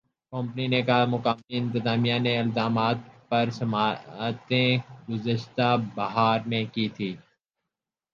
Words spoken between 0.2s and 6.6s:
company نے کہا مقامی انتظامیہ نے الزامات پر سماعتیں گذشتہ بہار